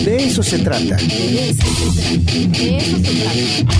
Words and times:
De 0.00 0.24
eso 0.24 0.42
se 0.42 0.58
trata. 0.58 0.96
De 0.96 1.48
eso 1.50 1.66
se 1.92 2.18
trata. 2.18 3.72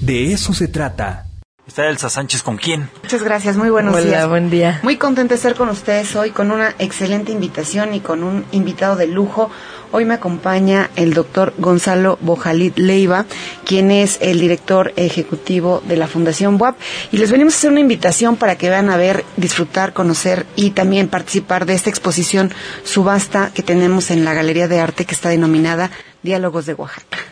De 0.00 0.32
eso 0.32 0.54
se 0.54 0.68
trata. 0.68 1.26
Está 1.66 1.88
Elsa 1.88 2.10
Sánchez 2.10 2.42
con 2.42 2.58
quién? 2.58 2.90
Muchas 3.02 3.22
gracias, 3.22 3.56
muy 3.56 3.70
buenos 3.70 3.94
Hola, 3.94 4.04
días. 4.04 4.28
buen 4.28 4.50
día. 4.50 4.80
Muy 4.82 4.98
contenta 4.98 5.30
de 5.32 5.36
estar 5.36 5.54
con 5.54 5.70
ustedes 5.70 6.14
hoy 6.14 6.30
con 6.30 6.50
una 6.50 6.74
excelente 6.78 7.32
invitación 7.32 7.94
y 7.94 8.00
con 8.00 8.22
un 8.22 8.44
invitado 8.52 8.96
de 8.96 9.06
lujo. 9.06 9.50
Hoy 9.90 10.04
me 10.04 10.12
acompaña 10.12 10.90
el 10.96 11.14
doctor 11.14 11.54
Gonzalo 11.56 12.18
Bojalit 12.20 12.76
Leiva, 12.76 13.24
quien 13.64 13.90
es 13.90 14.18
el 14.20 14.40
director 14.40 14.92
ejecutivo 14.96 15.82
de 15.86 15.96
la 15.96 16.06
Fundación 16.06 16.60
WAP. 16.60 16.76
Y 17.12 17.16
les 17.16 17.30
venimos 17.30 17.54
a 17.54 17.56
hacer 17.56 17.70
una 17.70 17.80
invitación 17.80 18.36
para 18.36 18.56
que 18.58 18.68
vean 18.68 18.90
a 18.90 18.98
ver, 18.98 19.24
disfrutar, 19.38 19.94
conocer 19.94 20.44
y 20.56 20.70
también 20.70 21.08
participar 21.08 21.64
de 21.64 21.74
esta 21.74 21.88
exposición 21.88 22.52
subasta 22.84 23.52
que 23.54 23.62
tenemos 23.62 24.10
en 24.10 24.26
la 24.26 24.34
Galería 24.34 24.68
de 24.68 24.80
Arte 24.80 25.06
que 25.06 25.14
está 25.14 25.30
denominada 25.30 25.90
Diálogos 26.22 26.66
de 26.66 26.74
Oaxaca. 26.74 27.23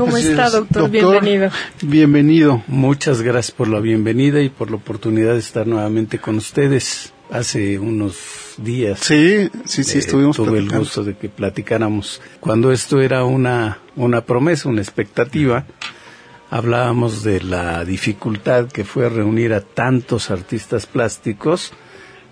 ¿Cómo 0.00 0.16
Así 0.16 0.28
está, 0.28 0.46
es. 0.46 0.52
doctor? 0.52 0.90
Bienvenido. 0.90 1.50
Bienvenido. 1.82 2.62
Muchas 2.68 3.20
gracias 3.20 3.54
por 3.54 3.68
la 3.68 3.80
bienvenida 3.80 4.40
y 4.40 4.48
por 4.48 4.70
la 4.70 4.76
oportunidad 4.76 5.34
de 5.34 5.40
estar 5.40 5.66
nuevamente 5.66 6.18
con 6.18 6.36
ustedes. 6.36 7.12
Hace 7.30 7.78
unos 7.78 8.16
días 8.56 8.98
Sí, 9.00 9.50
sí, 9.66 9.84
sí, 9.84 9.98
eh, 9.98 10.00
estuvimos 10.00 10.36
tuve 10.36 10.58
el 10.58 10.70
gusto 10.70 11.04
de 11.04 11.16
que 11.18 11.28
platicáramos. 11.28 12.22
Cuando 12.40 12.72
esto 12.72 13.02
era 13.02 13.24
una, 13.24 13.80
una 13.94 14.22
promesa, 14.22 14.70
una 14.70 14.80
expectativa, 14.80 15.66
hablábamos 16.48 17.22
de 17.22 17.42
la 17.42 17.84
dificultad 17.84 18.68
que 18.68 18.84
fue 18.84 19.06
reunir 19.10 19.52
a 19.52 19.60
tantos 19.60 20.30
artistas 20.30 20.86
plásticos 20.86 21.74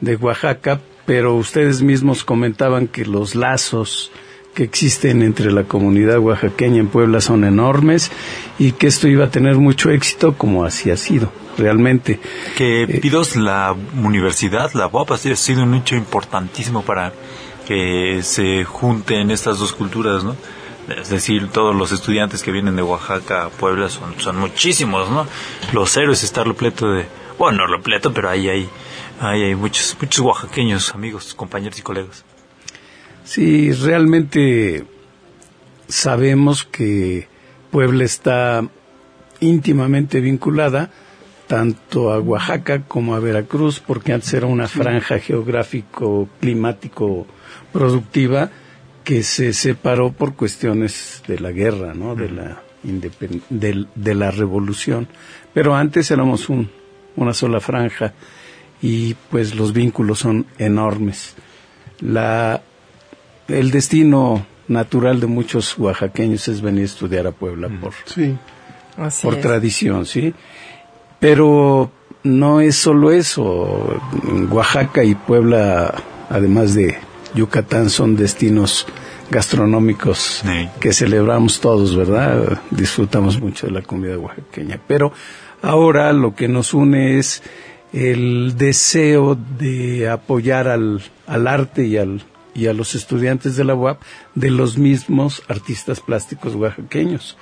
de 0.01 0.17
Oaxaca, 0.17 0.81
pero 1.05 1.35
ustedes 1.37 1.83
mismos 1.83 2.25
comentaban 2.25 2.89
que 2.89 3.05
los 3.05 3.35
lazos 3.35 4.11
que 4.55 4.65
existen 4.65 5.23
entre 5.23 5.53
la 5.53 5.65
comunidad 5.65 6.19
oaxaqueña 6.19 6.81
en 6.81 6.89
Puebla 6.89 7.21
son 7.21 7.45
enormes 7.45 8.11
y 8.59 8.73
que 8.73 8.89
esto 8.89 9.07
iba 9.09 9.27
a 9.27 9.31
tener 9.31 9.57
mucho 9.57 9.91
éxito 9.91 10.37
como 10.37 10.65
así 10.65 10.91
ha 10.91 10.97
sido 10.97 11.31
realmente. 11.59 12.21
Que 12.57 12.99
pidos 13.03 13.37
la 13.37 13.75
universidad, 13.97 14.73
la 14.73 14.87
UAP, 14.87 15.13
ha 15.13 15.17
sido 15.17 15.63
un 15.63 15.75
hecho 15.75 15.97
importantísimo 15.97 16.83
para 16.83 17.13
que 17.67 18.21
se 18.23 18.65
junten 18.65 19.31
estas 19.31 19.59
dos 19.59 19.73
culturas, 19.73 20.25
¿no? 20.25 20.37
Es 20.89 21.11
decir, 21.11 21.49
todos 21.49 21.77
los 21.77 21.93
estudiantes 21.93 22.43
que 22.43 22.51
vienen 22.51 22.77
de 22.77 22.83
Oaxaca 22.83 23.45
a 23.45 23.49
Puebla 23.51 23.91
son, 23.91 24.19
son 24.19 24.39
muchísimos, 24.39 25.11
¿no? 25.11 25.27
Los 25.75 25.95
héroes 25.99 26.23
está 26.23 26.45
repleto 26.45 26.91
de... 26.91 27.07
Bueno, 27.39 27.59
no 27.59 27.67
repleto, 27.67 28.15
pero 28.15 28.31
ahí 28.31 28.49
hay, 28.49 28.71
ahí 29.21 29.43
hay 29.43 29.55
muchos, 29.55 29.97
muchos 30.01 30.25
oaxaqueños, 30.25 30.95
amigos, 30.95 31.35
compañeros 31.35 31.79
y 31.79 31.83
colegas. 31.83 32.25
Sí, 33.29 33.73
realmente 33.73 34.85
sabemos 35.87 36.65
que 36.65 37.29
Puebla 37.71 38.05
está 38.05 38.67
íntimamente 39.41 40.21
vinculada 40.21 40.91
tanto 41.47 42.11
a 42.11 42.21
Oaxaca 42.21 42.85
como 42.89 43.15
a 43.15 43.19
Veracruz, 43.21 43.81
porque 43.81 44.15
antes 44.15 44.33
era 44.33 44.47
una 44.47 44.67
franja 44.67 45.19
geográfico, 45.19 46.27
climático, 46.41 47.27
productiva, 47.71 48.51
que 49.05 49.23
se 49.23 49.53
separó 49.53 50.13
por 50.13 50.35
cuestiones 50.35 51.23
de 51.29 51.39
la 51.39 51.51
guerra, 51.53 51.93
¿no? 51.93 52.15
De 52.15 52.31
la, 52.31 52.63
independ- 52.83 53.43
del- 53.51 53.89
de, 53.95 54.15
la 54.15 54.31
revolución. 54.31 55.07
Pero 55.53 55.75
antes 55.75 56.11
éramos 56.11 56.49
un, 56.49 56.71
una 57.17 57.35
sola 57.35 57.61
franja 57.61 58.15
y 58.81 59.13
pues 59.31 59.55
los 59.55 59.75
vínculos 59.75 60.19
son 60.19 60.47
enormes. 60.59 61.35
La, 62.01 62.63
el 63.49 63.71
destino 63.71 64.47
natural 64.69 65.21
de 65.21 65.27
muchos 65.27 65.79
oaxaqueños 65.79 66.47
es 66.49 66.61
venir 66.61 66.83
a 66.83 66.87
estudiar 66.87 67.27
a 67.27 67.33
Puebla 67.33 67.69
por, 67.81 67.93
Sí, 68.05 68.37
Así 68.97 69.23
por 69.27 69.35
es. 69.35 69.41
tradición, 69.41 70.05
¿sí? 70.07 70.35
Pero 71.21 71.91
no 72.25 72.61
es 72.61 72.77
solo 72.77 73.11
eso. 73.11 74.01
Oaxaca 74.51 75.03
y 75.05 75.15
Puebla, 75.15 75.95
además 76.31 76.75
de 76.75 76.97
Yucatán, 77.35 77.91
son 77.91 78.17
destinos 78.17 78.87
gastronómicos 79.31 80.43
Sí. 80.45 80.69
que 80.81 80.93
celebramos 80.93 81.61
todos, 81.61 81.97
¿verdad? 81.97 82.61
Disfrutamos 82.71 83.41
mucho 83.41 83.67
de 83.67 83.73
la 83.73 83.83
comida 83.83 84.19
oaxaqueña. 84.19 84.81
Pero 84.87 85.13
ahora 85.63 86.13
lo 86.13 86.35
que 86.35 86.49
nos 86.49 86.75
une 86.75 87.19
es 87.19 87.43
el 87.93 88.55
deseo 88.57 89.37
de 89.59 90.09
apoyar 90.09 90.69
al, 90.69 91.01
al 91.27 91.47
arte 91.49 91.85
y 91.87 91.97
al 91.97 92.23
y 92.59 92.67
a 92.67 92.73
los 92.73 92.97
estudiantes 92.97 93.57
de 93.57 93.65
la 93.65 93.77
UAP 93.77 94.03
de 94.35 94.51
los 94.51 94.79
mismos 94.79 95.43
artistas 95.49 96.01
plásticos 96.01 96.57
oaxaqueños 96.57 97.37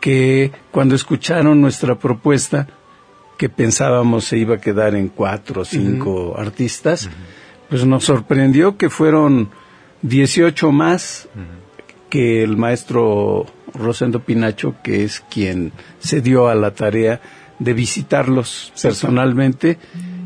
que 0.00 0.52
cuando 0.70 0.94
escucharon 0.94 1.60
nuestra 1.60 1.96
propuesta 1.96 2.68
que 3.38 3.48
pensábamos 3.48 4.24
se 4.24 4.38
iba 4.38 4.56
a 4.56 4.60
quedar 4.60 4.94
en 4.94 5.08
cuatro 5.08 5.62
o 5.62 5.64
cinco 5.64 6.34
artistas, 6.36 7.08
pues 7.68 7.84
nos 7.86 8.04
sorprendió 8.04 8.76
que 8.76 8.90
fueron 8.90 9.50
18 10.02 10.70
más 10.70 11.28
que 12.10 12.42
el 12.42 12.56
maestro 12.56 13.46
Rosendo 13.74 14.20
Pinacho, 14.20 14.74
que 14.82 15.04
es 15.04 15.20
quien 15.30 15.72
se 15.98 16.20
dio 16.20 16.48
a 16.48 16.54
la 16.54 16.72
tarea 16.72 17.20
de 17.58 17.72
visitarlos 17.72 18.72
personalmente, 18.80 19.78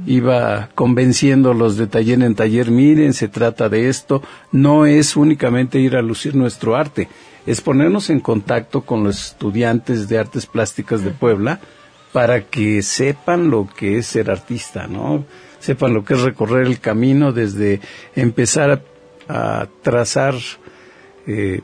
iba 0.06 0.70
convenciéndolos 0.74 1.76
de 1.76 1.88
taller 1.88 2.22
en 2.22 2.34
taller, 2.34 2.70
miren, 2.70 3.12
se 3.12 3.28
trata 3.28 3.68
de 3.68 3.88
esto, 3.88 4.22
no 4.52 4.86
es 4.86 5.16
únicamente 5.16 5.80
ir 5.80 5.96
a 5.96 6.02
lucir 6.02 6.34
nuestro 6.34 6.76
arte, 6.76 7.08
es 7.44 7.60
ponernos 7.60 8.08
en 8.10 8.20
contacto 8.20 8.82
con 8.82 9.04
los 9.04 9.32
estudiantes 9.32 10.08
de 10.08 10.18
artes 10.18 10.46
plásticas 10.46 11.02
de 11.02 11.10
Puebla 11.10 11.60
para 12.12 12.42
que 12.42 12.82
sepan 12.82 13.50
lo 13.50 13.68
que 13.68 13.98
es 13.98 14.06
ser 14.06 14.30
artista, 14.30 14.86
¿no? 14.86 15.24
Sepan 15.58 15.92
lo 15.92 16.04
que 16.04 16.14
es 16.14 16.22
recorrer 16.22 16.66
el 16.66 16.78
camino 16.78 17.32
desde 17.32 17.80
empezar 18.14 18.82
a, 19.28 19.66
trazar 19.82 20.34
eh, 21.26 21.60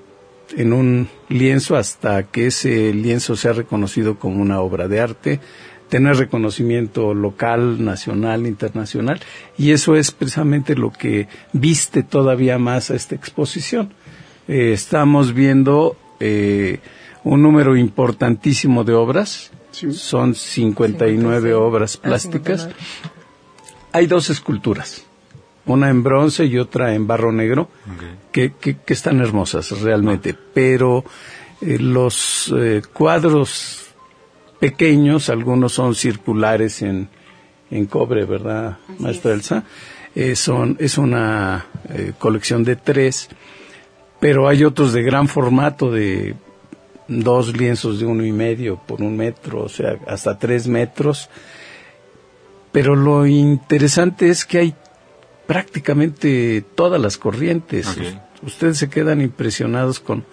en 0.56 0.72
un 0.72 1.08
lienzo 1.28 1.76
hasta 1.76 2.24
que 2.24 2.48
ese 2.48 2.92
lienzo 2.92 3.36
sea 3.36 3.52
reconocido 3.52 4.18
como 4.18 4.42
una 4.42 4.60
obra 4.60 4.88
de 4.88 5.00
arte, 5.00 5.40
tener 5.92 6.16
reconocimiento 6.16 7.12
local, 7.12 7.84
nacional, 7.84 8.46
internacional, 8.46 9.20
y 9.58 9.72
eso 9.72 9.94
es 9.94 10.10
precisamente 10.10 10.74
lo 10.74 10.90
que 10.90 11.28
viste 11.52 12.02
todavía 12.02 12.56
más 12.58 12.90
a 12.90 12.94
esta 12.94 13.14
exposición. 13.14 13.92
Eh, 14.48 14.72
estamos 14.72 15.34
viendo 15.34 15.96
eh, 16.18 16.80
un 17.24 17.42
número 17.42 17.76
importantísimo 17.76 18.84
de 18.84 18.94
obras, 18.94 19.50
Sí. 19.70 19.92
son 19.92 20.34
59 20.34 21.52
obras 21.54 21.98
Ah, 21.98 22.06
plásticas. 22.08 22.62
59. 22.62 22.74
Hay 23.92 24.06
dos 24.06 24.30
esculturas, 24.30 25.04
una 25.66 25.90
en 25.90 26.02
bronce 26.02 26.46
y 26.46 26.56
otra 26.58 26.94
en 26.94 27.06
barro 27.06 27.32
negro, 27.32 27.68
que, 28.32 28.52
que- 28.58 28.78
que 28.78 28.94
están 28.94 29.20
hermosas 29.20 29.78
realmente, 29.82 30.34
pero 30.54 31.04
eh, 31.60 31.78
los 31.78 32.50
eh, 32.56 32.80
cuadros 32.94 33.91
pequeños, 34.62 35.28
algunos 35.28 35.72
son 35.72 35.96
circulares 35.96 36.82
en, 36.82 37.08
en 37.68 37.86
cobre, 37.86 38.24
¿verdad, 38.24 38.78
maestra 39.00 39.32
Elsa? 39.32 39.64
Eh, 40.14 40.36
son, 40.36 40.76
es 40.78 40.98
una 40.98 41.66
eh, 41.88 42.12
colección 42.16 42.62
de 42.62 42.76
tres, 42.76 43.28
pero 44.20 44.46
hay 44.46 44.62
otros 44.62 44.92
de 44.92 45.02
gran 45.02 45.26
formato, 45.26 45.90
de 45.90 46.36
dos 47.08 47.56
lienzos 47.56 47.98
de 47.98 48.06
uno 48.06 48.24
y 48.24 48.30
medio 48.30 48.76
por 48.76 49.02
un 49.02 49.16
metro, 49.16 49.64
o 49.64 49.68
sea, 49.68 49.98
hasta 50.06 50.38
tres 50.38 50.68
metros. 50.68 51.28
Pero 52.70 52.94
lo 52.94 53.26
interesante 53.26 54.28
es 54.28 54.44
que 54.44 54.58
hay 54.58 54.74
prácticamente 55.48 56.64
todas 56.76 57.00
las 57.00 57.18
corrientes. 57.18 57.98
Ustedes 58.42 58.78
se 58.78 58.88
quedan 58.88 59.20
impresionados 59.20 59.98
con 59.98 60.24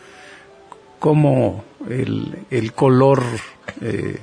cómo 1.00 1.64
el, 1.90 2.38
el 2.52 2.74
color 2.74 3.24
eh, 3.82 4.18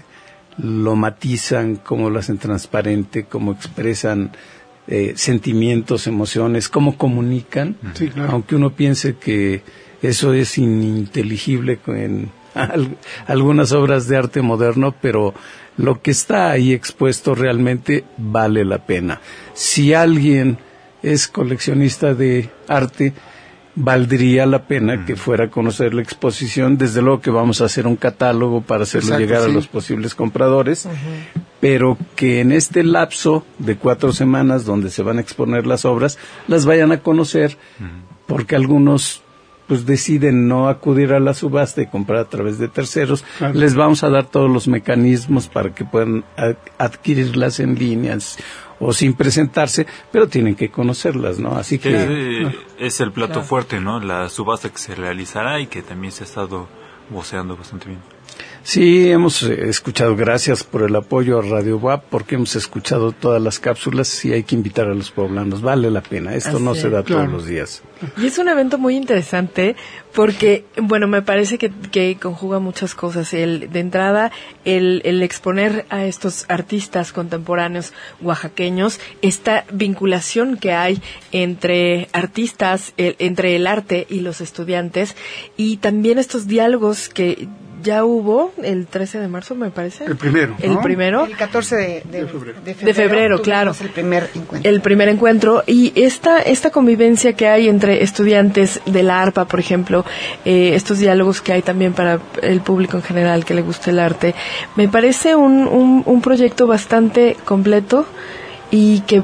lo 0.59 0.97
matizan, 0.97 1.77
cómo 1.77 2.09
lo 2.11 2.19
hacen 2.19 2.39
transparente, 2.39 3.25
cómo 3.25 3.53
expresan 3.53 4.33
eh, 4.89 5.13
sentimientos, 5.17 6.07
emociones, 6.07 6.69
cómo 6.69 6.97
comunican, 6.97 7.77
Sí, 7.95 8.09
claro. 8.09 8.33
aunque 8.33 8.55
uno 8.57 8.71
piense 8.75 9.17
que 9.17 9.63
eso 10.03 10.33
es 10.33 10.57
ininteligible 10.59 11.79
en 11.89 12.31
al- 12.55 12.97
algunas 13.27 13.73
obras 13.73 14.09
de 14.09 14.17
arte 14.17 14.41
moderno, 14.43 14.95
pero 15.01 15.35
lo 15.77 16.01
que 16.01 16.11
está 16.11 16.51
ahí 16.51 16.73
expuesto 16.73 17.35
realmente 17.35 18.05
vale 18.17 18.65
la 18.65 18.87
pena. 18.87 19.21
Si 19.55 19.93
alguien 19.93 20.59
es 21.03 21.29
coleccionista 21.29 22.15
de 22.15 22.49
arte, 22.69 23.13
valdría 23.77 24.47
la 24.47 24.67
pena 24.67 25.05
que 25.05 25.17
fuera 25.17 25.45
a 25.45 25.51
conocer 25.51 25.93
la 25.95 26.03
exposición. 26.03 26.79
Desde 26.79 27.03
luego 27.03 27.21
que 27.21 27.31
vamos 27.31 27.61
a 27.61 27.67
hacer 27.67 27.87
un 27.87 27.97
catálogo 27.97 28.63
para 28.63 28.85
hacerlo 28.85 29.09
Exacto, 29.11 29.21
llegar 29.27 29.43
a 29.43 29.53
los 29.53 29.69
posibles 29.69 30.15
compradores, 30.15 30.89
pero 31.61 31.99
que 32.17 32.41
en 32.41 32.53
este 32.53 32.83
lapso 32.83 33.45
de 33.59 33.77
cuatro 33.77 34.13
semanas 34.13 34.65
donde 34.65 34.91
se 34.91 35.03
van 35.03 35.19
a 35.19 35.21
exponer 35.21 35.67
las 35.67 35.85
obras, 35.85 36.19
las 36.49 36.65
vayan 36.65 36.91
a 36.91 37.01
conocer, 37.01 37.59
porque 38.27 38.57
algunos 38.57 39.23
pues 39.69 39.85
deciden 39.85 40.47
no 40.47 40.69
acudir 40.69 41.13
a 41.13 41.19
la 41.19 41.35
subasta 41.35 41.83
y 41.83 41.89
comprar 41.89 42.21
a 42.21 42.29
través 42.29 42.57
de 42.59 42.69
terceros, 42.69 43.25
Claro. 43.39 43.55
les 43.55 43.75
vamos 43.75 44.05
a 44.05 44.09
dar 44.11 44.25
todos 44.27 44.49
los 44.49 44.69
mecanismos 44.69 45.49
para 45.49 45.75
que 45.75 45.85
puedan 45.85 46.23
adquirirlas 46.79 47.59
en 47.61 47.75
líneas 47.75 48.39
o 48.81 48.93
sin 48.93 49.15
presentarse, 49.15 49.87
pero 50.13 50.29
tienen 50.29 50.55
que 50.55 50.71
conocerlas, 50.71 51.39
¿no? 51.39 51.57
Así 51.57 51.79
Que 51.79 52.51
es 52.79 53.01
el 53.01 53.13
plato 53.13 53.43
fuerte, 53.43 53.81
¿no? 53.81 54.01
La 54.01 54.29
subasta 54.29 54.71
que 54.71 54.79
se 54.79 54.95
realizará 54.95 55.61
y 55.61 55.67
que 55.67 55.83
también 55.83 56.13
se 56.13 56.25
ha 56.25 56.27
estado 56.27 56.69
voceando 57.11 57.57
bastante 57.57 57.87
bien. 57.89 58.01
Sí, 58.69 59.09
hemos 59.13 59.45
eh, 59.45 59.69
escuchado, 59.69 60.17
gracias 60.17 60.65
por 60.65 60.83
el 60.83 60.97
apoyo 60.97 61.39
a 61.39 61.43
Radio 61.43 61.77
WAP, 61.79 62.03
porque 62.11 62.35
hemos 62.35 62.57
escuchado 62.57 63.13
todas 63.13 63.41
las 63.41 63.61
cápsulas 63.61 64.25
y 64.25 64.33
hay 64.33 64.43
que 64.43 64.57
invitar 64.57 64.87
a 64.89 64.95
los 64.95 65.13
poblanos. 65.13 65.63
Vale 65.63 65.89
la 65.89 66.01
pena, 66.01 66.35
esto 66.35 66.57
Así 66.57 66.63
no 66.65 66.75
se 66.75 66.91
da 66.91 67.05
Claro. 67.05 67.23
todos 67.27 67.33
los 67.33 67.47
días. 67.47 67.85
Y 68.17 68.27
es 68.27 68.39
un 68.39 68.49
evento 68.49 68.77
muy 68.77 68.97
interesante 68.97 69.77
porque, 70.13 70.65
bueno, 70.83 71.07
me 71.07 71.23
parece 71.23 71.59
que, 71.59 71.71
que 71.93 72.19
conjuga 72.21 72.59
muchas 72.59 72.97
cosas. 72.97 73.33
El, 73.35 73.71
de 73.71 73.79
entrada, 73.79 74.33
el, 74.65 75.01
el 75.05 75.23
exponer 75.23 75.87
a 75.89 76.05
estos 76.05 76.45
artistas 76.49 77.13
contemporáneos 77.13 77.93
oaxaqueños, 78.21 78.99
esta 79.23 79.65
vinculación 79.73 80.57
que 80.57 80.73
hay 80.73 81.01
entre 81.31 82.09
artistas, 82.13 82.95
el- 82.97 83.15
entre 83.21 83.55
el 83.55 83.69
arte 83.69 84.09
y 84.11 84.21
los 84.23 84.41
estudiantes, 84.41 85.15
y 85.57 85.77
también 85.77 86.19
estos 86.19 86.49
diálogos 86.49 87.09
que 87.09 87.47
ya 87.87 88.05
hubo 88.05 88.53
el 88.63 88.87
13 88.87 89.19
de 89.21 89.29
marzo, 89.29 89.55
me 89.55 89.71
parece. 89.71 90.05
El 90.05 90.17
primero, 90.17 90.55
El 90.61 90.79
primero. 90.81 91.25
El 91.25 91.37
14 91.37 91.77
de, 91.77 92.03
de- 92.11 92.21
De 92.25 92.27
febrero. 92.29 92.61
de 92.63 92.75
De 92.75 92.95
febrero, 92.95 93.39
tuvimos 93.39 93.41
claro. 93.43 93.75
el 93.81 93.89
primer 93.91 94.31
encuentro. 94.35 94.71
el 94.71 94.81
primer 94.83 95.09
encuentro 95.09 95.63
y 95.67 95.93
esta 95.95 96.41
esta 96.43 96.71
convivencia 96.71 97.33
que 97.33 97.47
hay 97.49 97.69
entre 97.69 98.03
estudiantes 98.03 98.81
de 98.85 99.03
la 99.03 99.23
ARPA, 99.23 99.47
por 99.47 99.61
ejemplo, 99.61 100.05
eh, 100.45 100.73
estos 100.75 100.99
diálogos 100.99 101.41
que 101.41 101.53
hay 101.55 101.63
también 101.63 101.93
para 101.95 102.19
el 102.43 102.61
público 102.61 102.97
en 102.99 103.03
general 103.05 103.45
que 103.45 103.55
le 103.55 103.63
guste 103.63 103.91
el 103.91 104.01
arte, 104.01 104.35
me 104.77 104.89
parece 104.89 105.35
un, 105.37 105.67
un, 105.69 106.03
un 106.05 106.21
proyecto 106.21 106.67
bastante 106.67 107.37
completo 107.45 108.05
y 108.71 109.01
que 109.07 109.23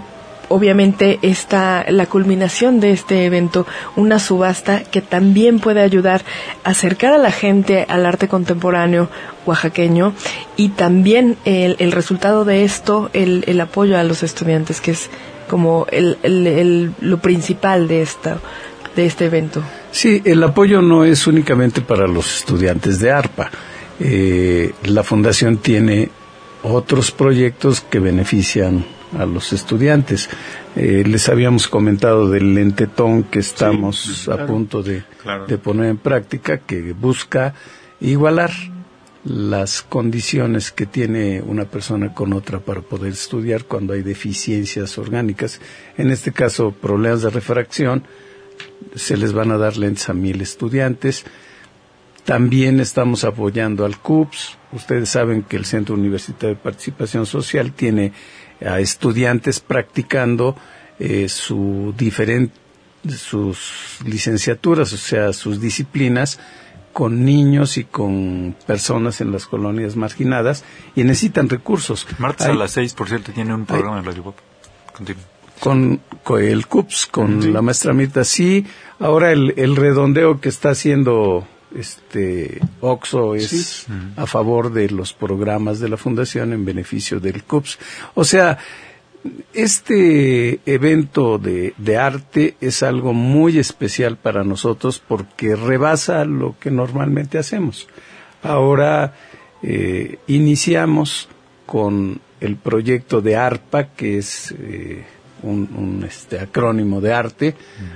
obviamente 0.53 1.19
está 1.23 1.85
la 1.89 2.07
culminación 2.07 2.81
de 2.81 2.93
este 2.93 3.25
evento, 3.25 3.67
una 3.97 4.19
subasta 4.19 4.83
que 4.85 5.01
también 5.01 5.61
puede 5.61 5.81
ayudar 5.81 6.25
a 6.65 6.71
acercar 6.71 7.13
a 7.15 7.19
la 7.19 7.33
gente 7.33 7.87
al 7.89 8.05
arte 8.07 8.29
contemporáneo 8.29 9.09
oaxaqueño 9.47 10.13
y 10.57 10.71
también 10.71 11.37
el, 11.45 11.77
el 11.79 11.93
resultado 11.93 12.45
de 12.45 12.65
esto, 12.65 13.11
el, 13.13 13.45
el 13.47 13.61
apoyo 13.61 13.99
a 13.99 14.05
los 14.05 14.23
estudiantes, 14.23 14.81
que 14.81 14.93
es 14.93 15.11
como 15.49 15.87
el, 15.91 16.95
lo 17.01 17.19
principal 17.19 17.89
de 17.89 18.03
esta 18.03 18.39
de 18.97 19.07
este 19.07 19.25
evento. 19.25 19.63
Sí, 19.91 20.21
el 20.25 20.43
apoyo 20.43 20.83
no 20.83 21.05
es 21.05 21.27
únicamente 21.27 21.81
para 21.81 22.07
los 22.07 22.39
estudiantes 22.39 23.01
de 23.01 23.11
ARPA. 23.11 23.51
Eh, 24.01 24.73
la 24.85 25.03
fundación 25.03 25.59
tiene 25.59 26.11
otros 26.63 27.11
proyectos 27.11 27.81
que 27.81 27.99
benefician 28.01 28.85
a 29.19 29.27
los 29.27 29.53
estudiantes. 29.53 30.29
Eh, 30.77 31.05
les 31.07 31.29
habíamos 31.29 31.69
comentado 31.69 32.29
del 32.31 32.55
lentetón 32.55 33.25
que 33.25 33.41
estamos 33.41 34.29
a 34.29 34.47
punto 34.47 34.83
de, 34.83 35.05
Claro. 35.23 35.47
de 35.47 35.59
poner 35.59 35.87
en 35.87 35.99
práctica, 35.99 36.59
que 36.59 36.93
busca 36.93 37.55
igualar 38.01 38.51
las 39.25 39.83
condiciones 39.83 40.73
que 40.73 40.87
tiene 40.87 41.41
una 41.43 41.65
persona 41.67 42.13
con 42.13 42.33
otra 42.33 42.59
para 42.59 42.81
poder 42.81 43.13
estudiar 43.13 43.65
cuando 43.67 43.93
hay 43.93 44.03
deficiencias 44.03 44.99
orgánicas. 44.99 45.61
En 45.97 46.11
este 46.11 46.33
caso, 46.33 46.73
problemas 46.73 47.23
de 47.23 47.31
refracción, 47.31 48.05
se 48.97 49.17
les 49.17 49.33
van 49.33 49.53
a 49.53 49.59
dar 49.59 49.77
lentes 49.77 50.09
a 50.09 50.13
mil 50.15 50.41
estudiantes. 50.41 51.25
También 52.25 52.81
estamos 52.81 53.25
apoyando 53.25 53.85
al 53.85 53.99
CUPS. 53.99 54.59
Ustedes 54.73 55.09
saben 55.09 55.43
que 55.43 55.57
el 55.57 55.65
Centro 55.65 55.95
Universitario 55.95 56.57
de 56.57 56.63
Participación 56.63 57.27
Social 57.27 57.73
tiene 57.73 58.13
a 58.67 58.81
estudiantes 58.81 59.61
practicando 59.61 60.57
eh, 60.99 61.29
su 61.29 61.95
diferen- 61.97 62.51
sus 63.09 63.99
licenciaturas, 64.05 64.93
o 64.93 64.97
sea, 64.97 65.33
sus 65.33 65.61
disciplinas 65.61 66.39
con 66.93 67.25
niños 67.25 67.79
y 67.79 67.85
con 67.85 68.55
personas 68.67 69.21
en 69.21 69.33
las 69.33 69.47
colonias 69.47 69.97
marginadas 69.97 70.63
y 70.95 71.05
necesitan 71.05 71.49
recursos. 71.49 72.07
Martes 72.19 72.47
a 72.47 72.51
Hay- 72.51 72.57
las 72.59 72.73
6, 72.73 72.95
por 72.95 73.09
cierto, 73.09 73.33
tiene 73.33 73.55
un 73.55 73.65
programa 73.67 73.99
en 73.99 74.05
Radio 74.05 74.23
Pop. 74.25 74.37
Continúa. 74.95 75.23
con, 75.59 76.01
con 76.23 76.43
el 76.43 76.67
CUPS, 76.67 77.07
con 77.07 77.53
la 77.53 77.63
maestra 77.63 77.93
Mirta. 77.95 78.25
Sí, 78.25 78.67
ahora 79.01 79.33
el, 79.33 79.55
el 79.57 79.75
redondeo 79.77 80.41
que 80.41 80.49
está 80.51 80.71
haciendo 80.71 81.47
este 81.77 82.61
Oxo 82.81 83.35
es 83.35 83.87
a 84.17 84.27
favor 84.27 84.73
de 84.73 84.91
los 84.91 85.13
programas 85.13 85.81
de 85.81 85.89
la 85.89 85.97
fundación 85.97 86.53
en 86.53 86.65
beneficio 86.65 87.21
del 87.21 87.45
CUPS. 87.45 87.79
O 88.15 88.25
sea, 88.25 88.59
este 89.53 90.61
evento 90.67 91.39
de, 91.39 91.75
de 91.77 91.97
arte 91.97 92.57
es 92.61 92.83
algo 92.83 93.13
muy 93.13 93.59
especial 93.59 94.17
para 94.17 94.45
nosotros 94.45 95.03
porque 95.07 95.57
rebasa 95.57 96.25
lo 96.25 96.57
que 96.59 96.71
normalmente 96.71 97.39
hacemos. 97.39 97.89
Ahora 98.43 99.15
eh, 99.63 100.19
iniciamos 100.27 101.29
con 101.67 102.21
el 102.41 102.57
proyecto 102.57 103.21
de 103.21 103.37
ARPA, 103.37 103.95
que 103.95 104.19
es 104.19 104.53
eh, 104.59 105.05
un, 105.43 105.69
un, 105.77 106.05
este, 106.05 106.41
acrónimo 106.41 107.01
de 107.01 107.13
arte, 107.13 107.55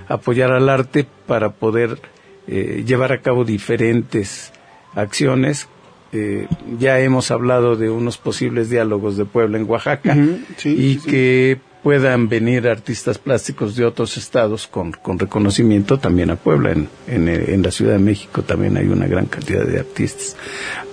apoyar 0.08 0.52
al 0.52 0.69
arte 0.69 1.06
para 1.26 1.50
poder 1.50 1.99
eh, 2.48 2.84
llevar 2.87 3.12
a 3.12 3.20
cabo 3.20 3.44
diferentes 3.44 4.52
acciones. 4.94 5.69
Eh, 6.12 6.46
ya 6.78 7.00
hemos 7.00 7.31
hablado 7.31 7.76
de 7.76 7.90
unos 7.90 8.16
posibles 8.16 8.70
diálogos 8.70 9.16
de 9.16 9.25
Puebla 9.25 9.58
en 9.58 9.69
Oaxaca 9.69 10.14
sí, 10.56 10.69
y 10.70 10.94
sí, 10.94 11.00
sí. 11.54 11.60
Puedan 11.87 12.29
venir 12.29 12.67
artistas 12.67 13.17
plásticos 13.17 13.77
de 13.77 13.85
otros 13.85 14.17
estados 14.17 14.67
con, 14.67 14.91
con 14.91 15.21
reconocimiento 15.21 16.00
también 16.00 16.31
a 16.31 16.35
Puebla. 16.35 16.73
En, 16.73 16.88
en, 17.06 17.29
en 17.29 17.62
la 17.62 17.71
Ciudad 17.71 17.93
de 17.93 18.00
México 18.00 18.43
también 18.43 18.77
hay 18.77 18.88
una 18.88 19.06
gran 19.06 19.27
cantidad 19.27 19.65
de 19.65 19.79
artistas. 19.79 20.35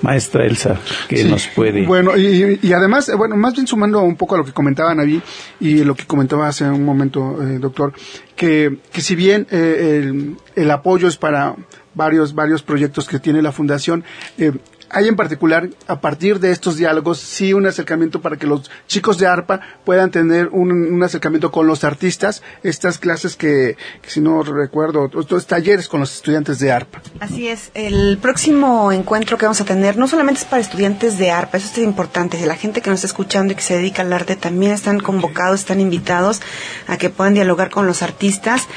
Maestra 0.03 0.45
Elsa, 0.45 0.79
que 1.07 1.17
Sí. 1.17 1.27
nos 1.27 1.47
puede... 1.47 1.87
Bueno, 1.87 2.15
y, 2.15 2.59
y 2.61 2.73
además, 2.73 3.09
eh, 3.09 3.15
bueno, 3.15 3.35
más 3.35 3.55
bien 3.55 3.65
sumando 3.65 4.03
un 4.03 4.15
poco 4.15 4.35
a 4.35 4.37
lo 4.37 4.45
que 4.45 4.51
comentaba 4.53 4.93
Naví 4.93 5.19
y 5.59 5.83
lo 5.83 5.95
que 5.95 6.05
comentaba 6.05 6.47
hace 6.47 6.65
un 6.65 6.85
momento, 6.85 7.41
eh, 7.41 7.57
doctor, 7.57 7.93
que, 8.35 8.77
que 8.91 9.01
si 9.01 9.15
bien 9.15 9.47
eh, 9.49 9.99
el, 10.03 10.37
el 10.55 10.69
apoyo 10.69 11.07
es 11.07 11.17
para 11.17 11.55
varios, 11.95 12.35
varios 12.35 12.61
proyectos 12.61 13.07
que 13.07 13.17
tiene 13.17 13.41
la 13.41 13.51
Fundación, 13.51 14.03
eh, 14.37 14.51
hay 14.93 15.07
en 15.07 15.15
particular, 15.15 15.69
a 15.87 15.99
partir 15.99 16.39
de 16.39 16.51
estos 16.51 16.77
diálogos, 16.77 17.19
sí 17.19 17.53
un 17.53 17.65
acercamiento 17.65 18.21
para 18.21 18.37
que 18.37 18.47
los 18.47 18.69
chicos 18.87 19.17
de 19.17 19.27
ARPA 19.27 19.59
puedan 19.83 20.11
tener 20.11 20.49
un, 20.49 20.71
un 20.71 21.03
acercamiento 21.03 21.51
con 21.51 21.67
los 21.67 21.83
artistas, 21.83 22.43
estas 22.61 22.99
clases 22.99 23.35
que, 23.35 23.75
que 24.01 24.09
si 24.09 24.21
no 24.21 24.43
recuerdo, 24.43 25.09
estos 25.19 25.47
talleres 25.47 25.87
con 25.87 25.99
los 25.99 26.13
estudiantes 26.13 26.59
de 26.59 26.71
ARPA. 26.71 27.01
Así 27.19 27.47
es, 27.47 27.71
el 27.73 28.17
próximo 28.19 28.91
encuentro 28.91 29.37
que 29.37 29.45
vamos 29.45 29.61
a 29.61 29.65
tener 29.65 29.97
no 29.97 30.07
solamente 30.07 30.41
es 30.41 30.45
para 30.45 30.61
estudiantes 30.61 31.17
de 31.17 31.31
ARPA, 31.31 31.57
eso 31.57 31.69
es 31.71 31.77
importante, 31.79 32.37
si 32.37 32.45
la 32.45 32.55
gente 32.55 32.81
que 32.81 32.89
nos 32.89 32.97
está 32.97 33.07
escuchando 33.07 33.53
y 33.53 33.55
que 33.55 33.63
se 33.63 33.75
dedica 33.75 34.03
al 34.03 34.13
arte 34.13 34.35
también 34.35 34.73
están 34.73 34.99
convocados, 34.99 35.61
están 35.61 35.79
invitados 35.79 36.41
a 36.87 36.97
que 36.97 37.09
puedan 37.09 37.33
dialogar 37.33 37.69
con 37.69 37.87
los 37.87 38.03
artistas. 38.03 38.67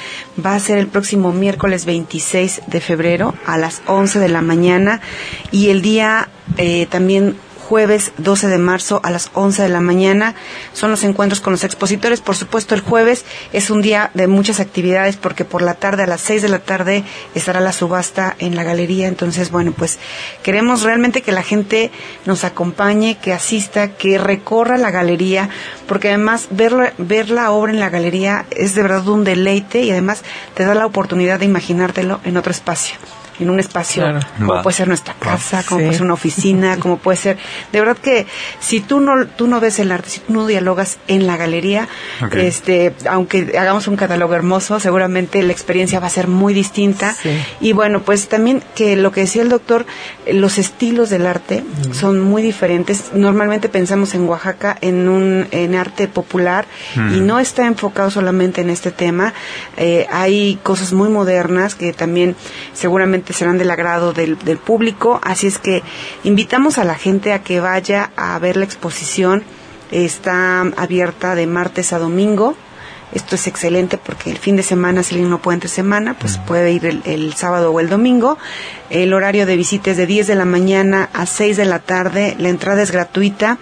Va 0.44 0.54
a 0.54 0.60
ser 0.60 0.78
el 0.78 0.86
próximo 0.86 1.32
miércoles 1.32 1.84
26 1.84 2.62
de 2.66 2.80
febrero 2.80 3.34
a 3.44 3.58
las 3.58 3.82
11 3.86 4.18
de 4.18 4.28
la 4.28 4.42
mañana 4.42 5.00
y 5.50 5.70
el 5.70 5.82
día 5.82 6.05
eh, 6.56 6.86
también 6.86 7.36
jueves 7.66 8.12
12 8.18 8.46
de 8.46 8.58
marzo 8.58 9.00
a 9.02 9.10
las 9.10 9.30
11 9.34 9.62
de 9.62 9.68
la 9.68 9.80
mañana. 9.80 10.34
Son 10.72 10.90
los 10.90 11.02
encuentros 11.02 11.40
con 11.40 11.52
los 11.52 11.64
expositores. 11.64 12.20
Por 12.20 12.36
supuesto, 12.36 12.74
el 12.74 12.80
jueves 12.80 13.24
es 13.52 13.70
un 13.70 13.82
día 13.82 14.10
de 14.14 14.28
muchas 14.28 14.60
actividades 14.60 15.16
porque 15.16 15.44
por 15.44 15.62
la 15.62 15.74
tarde, 15.74 16.04
a 16.04 16.06
las 16.06 16.20
6 16.20 16.42
de 16.42 16.48
la 16.48 16.60
tarde, 16.60 17.04
estará 17.34 17.60
la 17.60 17.72
subasta 17.72 18.36
en 18.38 18.54
la 18.54 18.62
galería. 18.62 19.08
Entonces, 19.08 19.50
bueno, 19.50 19.72
pues 19.72 19.98
queremos 20.42 20.82
realmente 20.82 21.22
que 21.22 21.32
la 21.32 21.42
gente 21.42 21.90
nos 22.24 22.44
acompañe, 22.44 23.18
que 23.18 23.32
asista, 23.32 23.88
que 23.88 24.18
recorra 24.18 24.78
la 24.78 24.92
galería, 24.92 25.50
porque 25.88 26.08
además 26.08 26.48
ver, 26.50 26.94
ver 26.98 27.30
la 27.30 27.50
obra 27.50 27.72
en 27.72 27.80
la 27.80 27.90
galería 27.90 28.46
es 28.50 28.74
de 28.74 28.82
verdad 28.82 29.08
un 29.08 29.24
deleite 29.24 29.82
y 29.82 29.90
además 29.90 30.22
te 30.54 30.64
da 30.64 30.74
la 30.74 30.86
oportunidad 30.86 31.40
de 31.40 31.46
imaginártelo 31.46 32.20
en 32.24 32.36
otro 32.36 32.52
espacio. 32.52 32.96
En 33.40 33.50
un 33.50 33.60
espacio 33.60 34.02
Claro. 34.02 34.20
como 34.38 34.54
Va. 34.54 34.62
puede 34.62 34.76
ser 34.76 34.88
nuestra 34.88 35.14
casa, 35.14 35.62
como 35.62 35.80
Sí. 35.80 35.84
puede 35.86 35.92
ser 35.98 36.04
una 36.04 36.14
oficina, 36.14 36.76
como 36.80 36.98
puede 36.98 37.16
ser, 37.18 37.38
de 37.72 37.80
verdad 37.80 37.96
que 37.96 38.26
si 38.60 38.80
tú 38.80 39.00
no 39.00 39.26
tú 39.26 39.46
no 39.46 39.60
ves 39.60 39.78
el 39.78 39.92
arte, 39.92 40.08
si 40.10 40.20
tú 40.20 40.32
no 40.32 40.46
dialogas 40.46 40.98
en 41.08 41.26
la 41.26 41.36
galería, 41.36 41.88
este, 42.32 42.94
aunque 43.08 43.56
hagamos 43.58 43.88
un 43.88 43.96
catálogo 43.96 44.34
hermoso, 44.34 44.80
seguramente 44.80 45.42
la 45.42 45.52
experiencia 45.52 46.00
va 46.00 46.06
a 46.06 46.10
ser 46.10 46.28
muy 46.28 46.54
distinta. 46.54 47.14
Sí. 47.14 47.30
Y 47.60 47.72
bueno, 47.72 48.02
pues 48.02 48.28
también 48.28 48.62
que 48.74 48.96
lo 48.96 49.12
que 49.12 49.20
decía 49.20 49.42
el 49.42 49.48
doctor, 49.48 49.86
los 50.32 50.58
estilos 50.58 51.10
del 51.10 51.26
arte 51.26 51.64
son 51.92 52.20
muy 52.20 52.42
diferentes. 52.42 53.12
Normalmente 53.14 53.68
pensamos 53.68 54.14
en 54.14 54.28
Oaxaca 54.28 54.76
en 54.80 55.08
un 55.08 55.46
en 55.50 55.74
arte 55.74 56.08
popular 56.08 56.66
y 56.96 57.20
no 57.20 57.38
está 57.38 57.66
enfocado 57.66 58.10
solamente 58.10 58.60
en 58.60 58.70
este 58.70 58.90
tema. 58.90 59.34
Eh, 59.76 60.06
hay 60.10 60.58
cosas 60.62 60.92
muy 60.92 61.08
modernas 61.08 61.74
que 61.74 61.92
también 61.92 62.36
seguramente 62.72 63.25
serán 63.32 63.58
del 63.58 63.70
agrado 63.70 64.12
del, 64.12 64.38
del 64.38 64.58
público. 64.58 65.20
Así 65.22 65.46
es 65.46 65.58
que 65.58 65.82
invitamos 66.24 66.78
a 66.78 66.84
la 66.84 66.94
gente 66.94 67.32
a 67.32 67.42
que 67.42 67.60
vaya 67.60 68.10
a 68.16 68.38
ver 68.38 68.56
la 68.56 68.64
exposición. 68.64 69.44
Está 69.90 70.60
abierta 70.60 71.34
de 71.34 71.46
martes 71.46 71.92
a 71.92 71.98
domingo. 71.98 72.56
Esto 73.12 73.36
es 73.36 73.46
excelente 73.46 73.98
porque 73.98 74.30
el 74.30 74.38
fin 74.38 74.56
de 74.56 74.62
semana, 74.62 75.02
si 75.02 75.14
alguien 75.14 75.30
no 75.30 75.38
puede 75.38 75.54
entre 75.54 75.68
semana, 75.68 76.14
pues 76.18 76.38
puede 76.38 76.72
ir 76.72 76.84
el, 76.86 77.02
el 77.04 77.34
sábado 77.34 77.72
o 77.72 77.80
el 77.80 77.88
domingo. 77.88 78.36
El 78.90 79.14
horario 79.14 79.46
de 79.46 79.56
visita 79.56 79.92
es 79.92 79.96
de 79.96 80.06
10 80.06 80.26
de 80.26 80.34
la 80.34 80.44
mañana 80.44 81.08
a 81.12 81.26
6 81.26 81.56
de 81.56 81.64
la 81.64 81.78
tarde. 81.78 82.34
La 82.38 82.48
entrada 82.48 82.82
es 82.82 82.90
gratuita. 82.90 83.58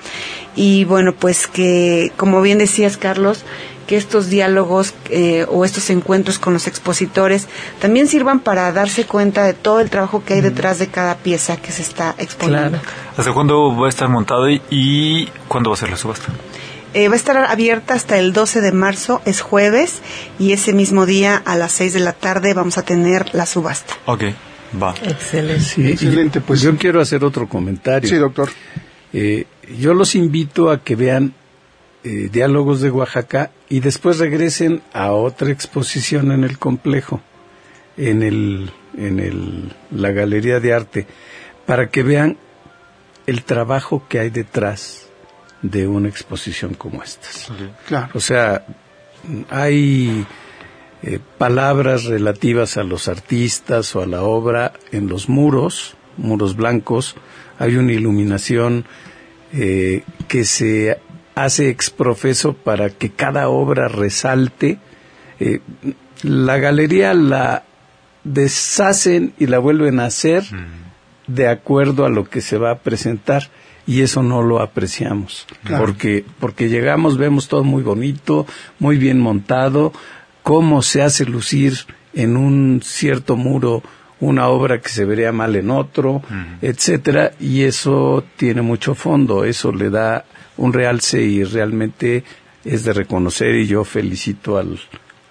Y 0.57 0.85
bueno, 0.85 1.13
pues 1.13 1.47
que, 1.47 2.13
como 2.17 2.41
bien 2.41 2.59
decías, 2.59 2.97
Carlos, 2.97 3.45
que 3.87 3.97
estos 3.97 4.29
diálogos 4.29 4.95
eh, 5.11 5.47
o 5.49 5.65
estos 5.65 5.91
encuentros 5.91 6.39
con 6.39 6.53
los 6.53 6.67
expositores 6.67 7.49
también 7.81 8.09
sirvan 8.09 8.41
para 8.41 8.73
darse 8.73 9.05
cuenta 9.05 9.45
de 9.45 9.53
todo 9.53 9.81
el 9.81 9.91
trabajo 9.91 10.25
que 10.25 10.35
hay 10.35 10.41
detrás 10.41 10.79
de 10.79 10.89
cada 10.89 11.17
pieza 11.17 11.57
que 11.57 11.71
se 11.73 11.83
está 11.83 12.15
exponiendo. 12.19 12.79
Claro. 12.79 12.85
¿Hasta 13.17 13.33
cuándo 13.33 13.77
va 13.77 13.87
a 13.87 13.91
estar 13.91 14.09
montado 14.09 14.49
y, 14.49 14.63
y 14.71 15.27
cuándo 15.49 15.71
va 15.71 15.75
a 15.75 15.79
ser 15.79 15.91
la 15.91 15.97
subasta? 15.97 16.33
Eh, 16.95 17.09
va 17.09 17.15
a 17.15 17.17
estar 17.17 17.37
abierta 17.37 17.95
hasta 17.95 18.19
el 18.19 18.33
12 18.33 18.61
de 18.61 18.71
marzo, 18.71 19.21
es 19.25 19.41
jueves, 19.41 20.01
y 20.39 20.53
ese 20.53 20.73
mismo 20.73 21.07
día 21.07 21.43
a 21.45 21.57
las 21.57 21.73
6 21.73 21.93
de 21.95 22.01
la 22.01 22.13
tarde 22.13 22.55
vamos 22.55 22.79
a 22.79 22.83
tener 22.83 23.35
la 23.35 23.47
subasta. 23.47 23.95
Ok, 24.07 24.23
va. 24.81 24.95
Excelente. 25.03 25.65
Sí, 25.65 25.91
Excelente, 25.91 26.41
pues. 26.41 26.61
Yo 26.61 26.77
quiero 26.77 27.01
hacer 27.01 27.25
otro 27.25 27.49
comentario. 27.49 28.09
Sí, 28.09 28.15
doctor. 28.15 28.49
Eh, 29.13 29.47
yo 29.77 29.93
los 29.93 30.15
invito 30.15 30.71
a 30.71 30.85
que 30.85 30.95
vean 30.95 31.35
eh, 32.05 32.29
Diálogos 32.31 32.81
de 32.81 32.91
Oaxaca 32.91 33.51
y 33.69 33.81
después 33.81 34.19
regresen 34.19 34.81
a 34.93 35.11
otra 35.11 35.51
exposición 35.51 36.31
en 36.31 36.45
el 36.45 36.59
complejo, 36.59 37.21
en 37.97 38.23
el, 38.23 38.71
en 38.97 39.19
el, 39.19 39.73
la 39.91 40.13
Galería 40.13 40.61
de 40.61 40.73
Arte, 40.73 41.07
para 41.67 41.89
que 41.89 42.05
vean 42.05 42.37
el 43.27 43.43
trabajo 43.43 44.05
que 44.09 44.21
hay 44.21 44.31
detrás 44.31 45.04
de 45.65 45.89
una 45.89 46.09
exposición 46.09 46.75
como 46.75 47.03
estas. 47.03 47.51
Claro. 47.89 48.11
O 48.13 48.21
sea, 48.21 48.67
hay 49.49 50.27
eh, 51.03 51.19
palabras 51.39 52.05
relativas 52.05 52.77
a 52.77 52.85
los 52.85 53.09
artistas 53.09 53.97
o 53.97 54.03
a 54.03 54.07
la 54.07 54.23
obra 54.23 54.75
en 54.93 55.09
los 55.09 55.31
muros, 55.31 55.97
muros 56.19 56.55
blancos. 56.55 57.17
Hay 57.59 57.77
una 57.77 57.93
iluminación 57.93 58.85
eh, 59.55 60.03
que 60.29 60.45
se 60.45 61.01
hace 61.35 61.71
exprofeso 61.71 62.53
para 62.53 62.91
que 62.91 63.11
cada 63.11 63.49
obra 63.49 63.89
resalte. 63.89 64.79
Eh, 65.41 65.61
la 66.23 66.59
galería 66.59 67.15
la 67.15 67.65
deshacen 68.23 69.33
y 69.39 69.47
la 69.47 69.59
vuelven 69.61 69.99
a 69.99 70.07
hacer 70.07 70.45
de 71.27 71.49
acuerdo 71.49 72.05
a 72.05 72.11
lo 72.11 72.25
que 72.25 72.43
se 72.43 72.59
va 72.59 72.71
a 72.71 72.79
presentar 72.81 73.49
y 73.87 74.03
eso 74.03 74.23
no 74.23 74.43
lo 74.43 74.61
apreciamos. 74.61 75.47
Claro. 75.65 75.85
porque 75.85 76.25
porque 76.41 76.69
llegamos 76.69 77.19
vemos 77.19 77.49
todo 77.49 77.65
muy 77.65 77.83
bonito 77.83 78.47
muy 78.79 78.97
bien 78.99 79.21
montado. 79.21 79.93
Cómo 80.43 80.83
se 80.83 81.03
hace 81.03 81.25
lucir 81.25 81.75
en 82.13 82.37
un 82.37 82.83
cierto 82.85 83.37
muro 83.37 83.83
una 84.21 84.49
obra 84.49 84.81
que 84.81 84.89
se 84.89 85.05
vería 85.05 85.33
mal 85.33 85.57
en 85.57 85.71
otro 85.71 86.23
etcétera 86.63 87.33
y 87.41 87.63
eso 87.63 88.25
tiene 88.37 88.63
mucho 88.63 88.95
fondo. 88.95 89.45
Eso 89.45 89.73
le 89.73 89.91
da 89.91 90.25
un 90.57 90.73
realce 90.73 91.23
y 91.23 91.45
realmente 91.45 92.25
es 92.65 92.85
de 92.85 92.93
reconocer. 92.93 93.55
Y 93.55 93.67
yo 93.67 93.85
felicito 93.85 94.59
al, 94.59 94.79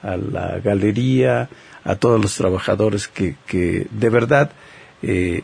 a 0.02 0.18
la 0.18 0.60
galería 0.60 1.50
a 1.84 1.96
todos 1.96 2.22
los 2.22 2.36
trabajadores 2.36 3.08
que, 3.08 3.36
que 3.46 3.88
de 3.92 4.10
verdad 4.10 4.52
eh, 5.02 5.44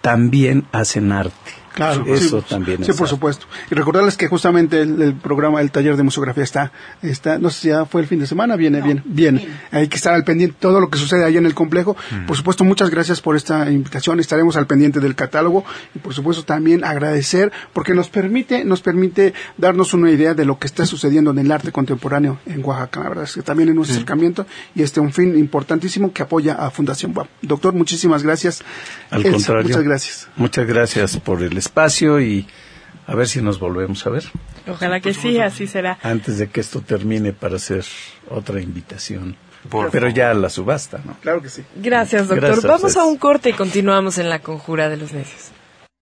también 0.00 0.64
hacen 0.72 1.12
arte. 1.12 1.61
Claro, 1.74 2.04
eso 2.06 2.40
sí, 2.40 2.46
también 2.48 2.84
Sí, 2.84 2.90
es 2.90 2.96
por 2.96 3.08
supuesto. 3.08 3.46
Y 3.70 3.74
recordarles 3.74 4.16
que 4.16 4.28
justamente 4.28 4.82
el, 4.82 5.00
el 5.00 5.14
programa, 5.14 5.60
el 5.60 5.70
taller 5.70 5.96
de 5.96 6.02
museografía 6.02 6.44
está, 6.44 6.72
está, 7.02 7.38
no 7.38 7.50
sé 7.50 7.60
si 7.60 7.68
ya 7.68 7.84
fue 7.84 8.02
el 8.02 8.06
fin 8.06 8.18
de 8.18 8.26
semana, 8.26 8.56
viene, 8.56 8.80
viene, 8.82 9.02
viene. 9.04 9.48
Hay 9.70 9.88
que 9.88 9.96
estar 9.96 10.14
al 10.14 10.24
pendiente 10.24 10.54
de 10.54 10.60
todo 10.60 10.80
lo 10.80 10.90
que 10.90 10.98
sucede 10.98 11.24
ahí 11.24 11.36
en 11.36 11.46
el 11.46 11.54
complejo. 11.54 11.96
Por 12.26 12.36
supuesto, 12.36 12.64
muchas 12.64 12.90
gracias 12.90 13.20
por 13.20 13.36
esta 13.36 13.70
invitación. 13.70 14.20
Estaremos 14.20 14.56
al 14.56 14.66
pendiente 14.66 15.00
del 15.00 15.14
catálogo 15.14 15.64
y 15.94 15.98
por 15.98 16.14
supuesto 16.14 16.44
también 16.44 16.84
agradecer 16.84 17.52
porque 17.72 17.94
nos 17.94 18.08
permite, 18.08 18.64
nos 18.64 18.80
permite 18.80 19.34
darnos 19.56 19.94
una 19.94 20.10
idea 20.10 20.34
de 20.34 20.44
lo 20.44 20.58
que 20.58 20.66
está 20.66 20.86
sucediendo 20.86 21.30
en 21.30 21.38
el 21.38 21.50
arte 21.50 21.72
contemporáneo 21.72 22.38
en 22.46 22.64
Oaxaca. 22.64 23.00
La 23.00 23.08
verdad 23.08 23.24
es 23.24 23.34
que 23.34 23.42
también 23.42 23.68
en 23.68 23.76
nuestro 23.76 23.96
acercamiento 23.96 24.46
y 24.74 24.82
este 24.82 25.00
un 25.00 25.12
fin 25.12 25.38
importantísimo 25.38 26.12
que 26.12 26.22
apoya 26.22 26.54
a 26.54 26.70
Fundación 26.70 27.16
WAP. 27.16 27.28
Doctor, 27.42 27.74
muchísimas 27.74 28.22
gracias. 28.22 28.62
Al 29.10 29.20
Elsa, 29.24 29.32
contrario. 29.32 29.68
Muchas 29.68 29.82
gracias. 29.84 30.28
Muchas 30.36 30.66
gracias 30.66 31.16
por 31.18 31.42
el 31.42 31.61
espacio 31.62 32.20
y 32.20 32.46
a 33.06 33.14
ver 33.14 33.26
si 33.26 33.40
nos 33.40 33.58
volvemos 33.58 34.06
a 34.06 34.10
ver 34.10 34.24
Ojalá 34.68 35.00
que 35.00 35.12
sí, 35.14 35.38
así 35.40 35.66
será. 35.66 35.98
antes 36.02 36.38
de 36.38 36.48
que 36.48 36.60
esto 36.60 36.80
termine 36.80 37.32
para 37.32 37.56
hacer 37.56 37.84
otra 38.30 38.60
invitación. 38.60 39.36
Por 39.68 39.90
Pero 39.90 40.08
ya 40.08 40.30
a 40.30 40.34
la 40.34 40.50
subasta, 40.50 41.00
¿no? 41.04 41.16
Claro 41.20 41.40
que 41.40 41.48
sí. 41.48 41.62
Gracias, 41.76 42.28
doctor. 42.28 42.50
Gracias, 42.50 42.64
Vamos 42.64 42.96
a 42.96 43.04
un 43.04 43.16
corte 43.16 43.50
y 43.50 43.52
continuamos 43.52 44.18
en 44.18 44.28
la 44.28 44.40
conjura 44.40 44.88
de 44.88 44.96
los 44.96 45.12
necios. 45.12 45.52